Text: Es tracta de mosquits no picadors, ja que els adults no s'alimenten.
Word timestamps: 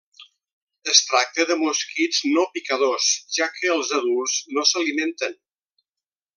Es 0.93 1.01
tracta 1.09 1.45
de 1.49 1.57
mosquits 1.59 2.23
no 2.37 2.47
picadors, 2.57 3.11
ja 3.37 3.49
que 3.59 3.71
els 3.77 3.95
adults 4.01 4.41
no 4.57 4.67
s'alimenten. 4.73 5.41